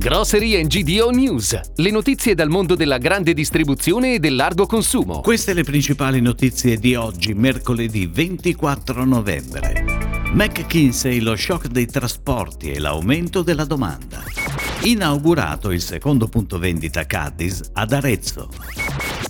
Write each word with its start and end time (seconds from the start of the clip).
Grocery 0.00 0.66
GDO 0.66 1.10
News, 1.10 1.60
le 1.74 1.90
notizie 1.90 2.34
dal 2.34 2.48
mondo 2.48 2.74
della 2.74 2.96
grande 2.96 3.34
distribuzione 3.34 4.14
e 4.14 4.18
del 4.18 4.34
largo 4.34 4.64
consumo. 4.64 5.20
Queste 5.20 5.52
le 5.52 5.62
principali 5.62 6.22
notizie 6.22 6.78
di 6.78 6.94
oggi, 6.94 7.34
mercoledì 7.34 8.06
24 8.06 9.04
novembre. 9.04 9.84
McKinsey, 10.32 11.18
lo 11.20 11.36
shock 11.36 11.66
dei 11.66 11.84
trasporti 11.84 12.70
e 12.70 12.78
l'aumento 12.78 13.42
della 13.42 13.66
domanda. 13.66 14.24
Inaugurato 14.84 15.70
il 15.70 15.82
secondo 15.82 16.28
punto 16.28 16.58
vendita 16.58 17.04
Cadiz 17.04 17.60
ad 17.74 17.92
Arezzo. 17.92 18.48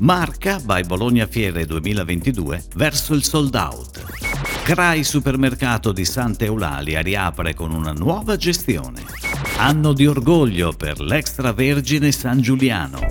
Marca 0.00 0.58
by 0.64 0.82
Bologna 0.84 1.26
Fiere 1.26 1.66
2022 1.66 2.64
verso 2.74 3.12
il 3.12 3.22
sold 3.22 3.54
out. 3.54 4.02
CRAI 4.62 5.04
Supermercato 5.04 5.92
di 5.92 6.06
Santa 6.06 6.46
Eulalia 6.46 7.02
riapre 7.02 7.52
con 7.52 7.70
una 7.70 7.92
nuova 7.92 8.36
gestione. 8.36 9.04
Anno 9.58 9.92
di 9.92 10.06
orgoglio 10.06 10.72
per 10.72 11.00
l'extravergine 11.00 12.12
San 12.12 12.40
Giuliano. 12.40 13.09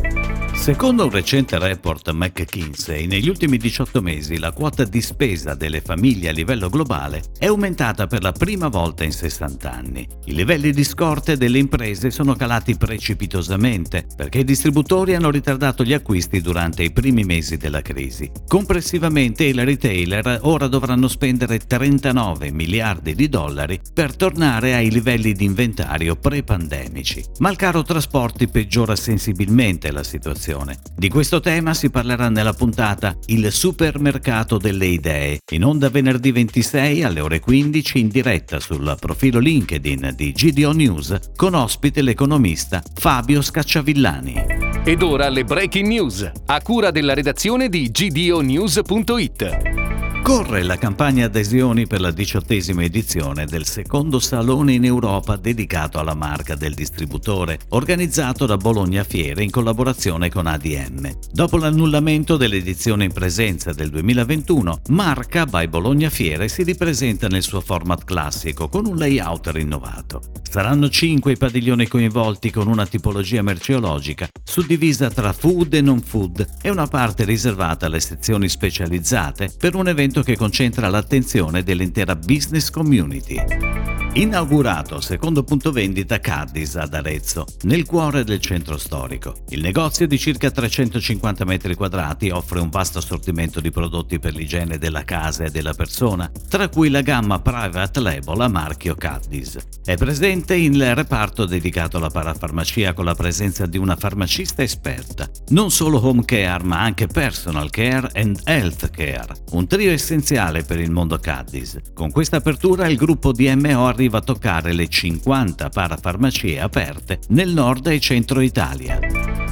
Secondo 0.60 1.06
un 1.06 1.10
recente 1.10 1.58
report 1.58 2.12
McKinsey, 2.12 3.08
negli 3.08 3.30
ultimi 3.30 3.56
18 3.58 4.02
mesi 4.02 4.38
la 4.38 4.52
quota 4.52 4.84
di 4.84 5.02
spesa 5.02 5.56
delle 5.56 5.80
famiglie 5.80 6.30
a 6.30 6.34
livello 6.34 6.68
globale 6.68 7.24
è 7.40 7.46
aumentata 7.46 8.08
per 8.08 8.22
la 8.22 8.34
prima 8.34 8.68
volta 8.68 9.06
in 9.06 9.14
60 9.14 9.72
anni. 9.72 10.06
I 10.26 10.34
livelli 10.34 10.72
di 10.72 10.84
scorte 10.84 11.38
delle 11.38 11.60
imprese 11.60 12.12
sono 12.12 12.36
calati 12.36 12.76
precipitosamente 12.76 14.06
perché 14.14 14.40
i 14.40 14.44
distributori 14.44 15.16
hanno 15.16 15.32
ritardato 15.32 15.86
gli 15.86 15.94
acquisti 15.94 16.42
durante 16.42 16.84
i 16.84 16.92
primi 16.92 17.24
mesi 17.24 17.56
della 17.56 17.82
crisi. 17.82 18.30
Complessivamente 18.46 19.46
i 19.46 19.54
retailer 19.54 20.40
ora 20.44 20.68
dovranno 20.68 21.08
spendere 21.08 21.60
39 21.60 22.52
miliardi 22.52 23.16
di 23.16 23.30
dollari 23.30 23.80
per 23.94 24.14
tornare 24.18 24.76
ai 24.76 24.92
livelli 24.92 25.32
di 25.32 25.46
inventario 25.46 26.18
pre-pandemici. 26.18 27.24
Ma 27.40 27.50
il 27.50 27.56
caro 27.56 27.82
trasporti 27.82 28.50
peggiora 28.50 28.98
sensibilmente 28.98 29.90
la 29.92 30.04
situazione 30.04 30.48
situazione. 30.50 30.80
Di 30.96 31.10
questo 31.10 31.40
tema 31.40 31.74
si 31.74 31.90
parlerà 31.90 32.30
nella 32.30 32.54
puntata 32.54 33.16
Il 33.28 33.52
supermercato 33.52 34.58
delle 34.58 34.88
idee, 34.88 35.40
in 35.52 35.64
onda 35.64 35.90
venerdì 35.90 36.32
26 36.32 37.04
alle 37.04 37.20
ore 37.20 37.40
15 37.40 38.00
in 38.00 38.08
diretta 38.10 38.60
sul 38.60 38.98
profilo 39.00 39.40
LinkedIn 39.40 40.14
di 40.16 40.32
GDO 40.32 40.72
News 40.72 41.18
con 41.36 41.54
ospite 41.54 42.02
l'economista 42.02 42.82
Fabio 42.96 43.42
Scacciavillani. 43.42 44.58
Ed 44.84 45.02
ora 45.04 45.30
le 45.30 45.44
breaking 45.44 45.88
news, 45.88 46.30
a 46.46 46.62
cura 46.62 46.92
della 46.92 47.14
redazione 47.14 47.70
di 47.70 47.90
gdonews.it. 47.92 49.89
Corre 50.22 50.62
la 50.62 50.78
campagna 50.78 51.26
adesioni 51.26 51.88
per 51.88 52.02
la 52.02 52.12
diciottesima 52.12 52.84
edizione 52.84 53.46
del 53.46 53.66
secondo 53.66 54.20
salone 54.20 54.74
in 54.74 54.86
Europa 54.86 55.38
dedicato 55.38 55.98
alla 55.98 56.14
marca 56.14 56.54
del 56.54 56.76
distributore, 56.76 57.60
organizzato 57.70 58.46
da 58.46 58.58
Bologna 58.58 59.04
Fiere 59.04 59.44
in 59.44 59.50
collaborazione 59.50 60.30
con 60.30 60.46
ADM. 60.46 61.10
Dopo 61.32 61.58
l'annullamento 61.58 62.38
dell'edizione 62.38 63.06
in 63.06 63.14
presenza 63.14 63.74
del 63.74 63.90
2021, 63.90 64.82
Marca 64.90 65.46
by 65.46 65.68
Bologna 65.68 66.10
Fiere 66.10 66.48
si 66.48 66.62
ripresenta 66.62 67.28
nel 67.28 67.42
suo 67.42 67.62
format 67.62 68.04
classico 68.04 68.68
con 68.70 68.86
un 68.86 68.98
layout 68.98 69.48
rinnovato. 69.48 70.22
Saranno 70.48 70.90
cinque 70.90 71.32
i 71.32 71.38
padiglioni 71.38 71.88
coinvolti 71.88 72.52
con 72.52 72.68
una 72.68 72.86
tipologia 72.86 73.42
merceologica 73.42 74.28
suddivisa 74.44 75.10
tra 75.12 75.32
food 75.32 75.76
e 75.76 75.82
non 75.82 76.02
food 76.02 76.46
e 76.62 76.70
una 76.72 76.88
parte 76.88 77.24
riservata 77.24 77.86
alle 77.86 78.00
sezioni 78.00 78.50
specializzate 78.50 79.52
per 79.58 79.76
un 79.76 79.88
evento 79.88 80.09
che 80.12 80.36
concentra 80.36 80.90
l'attenzione 80.90 81.64
dell'intera 81.64 82.16
business 82.16 82.70
community. 82.70 83.89
Inaugurato 84.14 85.02
secondo 85.02 85.44
punto 85.44 85.72
vendita 85.72 86.20
Cadiz 86.20 86.76
ad 86.76 86.96
Arezzo, 86.96 87.46
nel 87.62 87.86
cuore 87.86 88.24
del 88.24 88.42
centro 88.42 88.76
storico. 88.80 89.44
Il 89.50 89.62
negozio 89.62 90.08
di 90.08 90.18
circa 90.18 90.50
350 90.50 91.46
metri 91.46 91.76
quadrati 91.76 92.32
offre 92.32 92.60
un 92.60 92.70
vasto 92.70 92.98
assortimento 92.98 93.60
di 93.62 93.70
prodotti 93.70 94.18
per 94.18 94.34
l'igiene 94.34 94.80
della 94.80 95.04
casa 95.04 95.44
e 95.44 95.52
della 95.52 95.74
persona, 95.74 96.30
tra 96.50 96.70
cui 96.70 96.90
la 96.90 97.02
gamma 97.02 97.40
Private 97.40 98.00
Label 98.00 98.42
a 98.42 98.48
marchio 98.48 98.96
Cadiz. 98.96 99.58
È 99.86 99.96
presente 99.96 100.56
il 100.56 100.96
reparto 100.96 101.46
dedicato 101.46 101.98
alla 101.98 102.10
parafarmacia 102.10 102.94
con 102.94 103.06
la 103.06 103.16
presenza 103.16 103.68
di 103.68 103.78
una 103.78 103.96
farmacista 103.96 104.64
esperta. 104.64 105.30
Non 105.50 105.70
solo 105.70 106.04
home 106.04 106.26
care 106.26 106.64
ma 106.64 106.82
anche 106.82 107.06
personal 107.06 107.70
care 107.70 108.10
and 108.16 108.42
health 108.44 108.90
care, 108.90 109.36
un 109.52 109.68
trio 109.68 109.92
essenziale 109.92 110.64
per 110.64 110.80
il 110.80 110.90
mondo 110.90 111.20
Cadiz. 111.20 111.78
Con 111.94 112.10
questa 112.10 112.38
apertura 112.38 112.88
il 112.88 112.98
gruppo 112.98 113.32
DMO 113.32 113.88
ha 113.88 113.98
arriva 114.00 114.20
a 114.20 114.22
toccare 114.22 114.72
le 114.72 114.88
50 114.88 115.68
parafarmacie 115.68 116.62
aperte 116.62 117.20
nel 117.30 117.50
nord 117.50 117.88
e 117.88 118.00
centro 118.00 118.40
Italia 118.40 118.98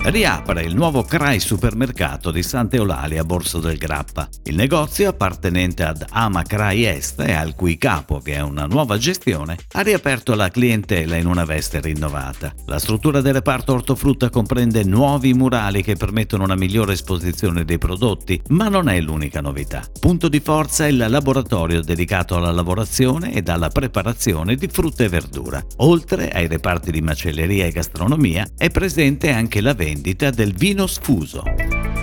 riapre 0.10 0.64
il 0.64 0.74
nuovo 0.74 1.04
CRAI 1.04 1.40
supermercato 1.40 2.32
di 2.32 2.42
Santa 2.42 2.78
Eulalia 2.78 3.22
a 3.22 3.26
Borso 3.26 3.60
del 3.60 3.78
Grappa. 3.78 4.30
Il 4.44 4.56
negozio, 4.56 5.10
appartenente 5.10 5.84
ad 5.84 6.06
Ama 6.10 6.44
CRAI 6.44 6.86
Est 6.86 7.20
e 7.20 7.34
al 7.34 7.56
cui 7.56 7.78
capo, 7.78 8.20
che 8.20 8.36
è 8.36 8.40
una 8.40 8.66
nuova 8.68 8.98
gestione, 8.98 9.58
ha 9.74 9.82
riaperto 9.82 10.34
la 10.34 10.50
clientela 10.50 11.18
in 11.18 11.26
una 11.26 11.44
veste 11.44 11.82
rinnovata. 11.82 12.54
La 12.68 12.80
struttura 12.80 13.20
del 13.20 13.34
reparto 13.34 13.74
ortofrutta 13.74 14.30
comprende 14.30 14.86
nuovi 14.86 15.34
murali 15.34 15.84
che 15.84 15.98
permettono 15.98 16.46
una 16.46 16.56
migliore 16.56 16.94
esposizione 16.94 17.66
dei 17.66 17.78
prodotti, 17.78 18.42
ma 18.50 18.70
non 18.70 18.88
è 18.88 19.02
l'unica 19.02 19.42
novità. 19.42 19.84
Punto 20.00 20.30
di 20.30 20.40
forza 20.40 20.86
è 20.86 20.90
il 20.90 21.06
laboratorio 21.10 21.82
dedicato 21.82 22.38
alla 22.38 22.52
lavorazione 22.52 23.34
ed 23.34 23.50
alla 23.50 23.68
preparazione 23.68 24.37
di 24.46 24.68
frutta 24.68 25.04
e 25.04 25.10
verdura. 25.10 25.64
Oltre 25.78 26.30
ai 26.30 26.48
reparti 26.48 26.92
di 26.92 27.02
macelleria 27.02 27.66
e 27.66 27.72
gastronomia, 27.72 28.48
è 28.58 28.70
presente 28.70 29.32
anche 29.32 29.62
la 29.62 29.74
vendita 29.74 30.30
del 30.30 30.54
vino 30.54 30.88
sfuso. 30.88 31.44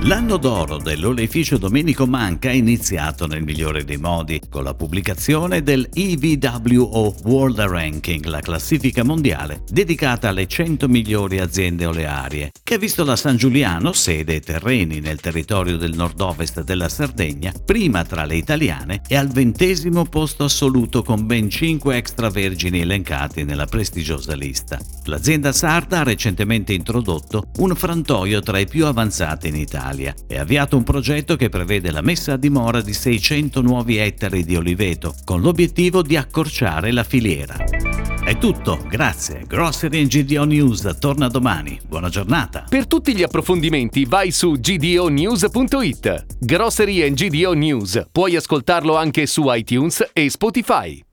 L'anno 0.02 0.36
d'oro 0.36 0.76
dell'oleificio 0.76 1.56
Domenico 1.56 2.06
Manca 2.06 2.50
è 2.50 2.52
iniziato 2.52 3.26
nel 3.26 3.42
migliore 3.42 3.84
dei 3.84 3.96
modi, 3.96 4.38
con 4.50 4.62
la 4.62 4.74
pubblicazione 4.74 5.62
del 5.62 5.88
EVWO 5.90 7.14
World 7.24 7.60
Ranking, 7.60 8.22
la 8.26 8.40
classifica 8.40 9.02
mondiale 9.02 9.62
dedicata 9.66 10.28
alle 10.28 10.46
100 10.46 10.88
migliori 10.88 11.38
aziende 11.38 11.86
olearie, 11.86 12.50
che 12.62 12.74
ha 12.74 12.78
visto 12.78 13.02
la 13.02 13.16
San 13.16 13.38
Giuliano, 13.38 13.94
sede 13.94 14.34
e 14.34 14.40
terreni 14.40 15.00
nel 15.00 15.20
territorio 15.20 15.78
del 15.78 15.94
nord-ovest 15.94 16.62
della 16.64 16.90
Sardegna, 16.90 17.54
prima 17.64 18.04
tra 18.04 18.26
le 18.26 18.36
italiane 18.36 19.00
e 19.08 19.16
al 19.16 19.28
ventesimo 19.28 20.04
posto 20.04 20.44
assoluto 20.44 21.02
con 21.02 21.24
ben 21.24 21.48
5 21.48 21.96
extravergini 21.96 22.80
elencati 22.80 23.44
nella 23.44 23.64
prestigiosa 23.64 24.34
lista. 24.34 24.78
L'azienda 25.04 25.52
sarda 25.52 26.00
ha 26.00 26.02
recentemente 26.02 26.74
introdotto 26.74 27.44
un 27.56 27.74
frantoio 27.74 28.40
tra 28.40 28.58
i 28.58 28.66
più 28.66 28.84
avanzati 28.84 29.48
in 29.48 29.56
Italia 29.56 29.92
Italia 29.94 30.14
ha 30.36 30.40
avviato 30.40 30.76
un 30.76 30.82
progetto 30.82 31.36
che 31.36 31.48
prevede 31.48 31.90
la 31.90 32.02
messa 32.02 32.32
a 32.32 32.36
dimora 32.36 32.80
di 32.80 32.92
600 32.92 33.60
nuovi 33.62 33.96
ettari 33.96 34.44
di 34.44 34.56
oliveto 34.56 35.14
con 35.24 35.40
l'obiettivo 35.40 36.02
di 36.02 36.16
accorciare 36.16 36.90
la 36.90 37.04
filiera. 37.04 37.56
È 38.24 38.38
tutto, 38.38 38.82
grazie. 38.88 39.44
Grocery 39.46 40.06
GDO 40.06 40.44
News 40.44 40.96
torna 40.98 41.28
domani. 41.28 41.78
Buona 41.86 42.08
giornata. 42.08 42.64
Per 42.68 42.86
tutti 42.86 43.14
gli 43.14 43.22
approfondimenti 43.22 44.06
vai 44.06 44.30
su 44.30 44.52
gdonews.it. 44.52 46.26
Grocery 46.40 47.12
GDO 47.12 47.52
News. 47.52 48.06
Puoi 48.10 48.34
ascoltarlo 48.34 48.96
anche 48.96 49.26
su 49.26 49.44
iTunes 49.48 50.10
e 50.12 50.30
Spotify. 50.30 51.04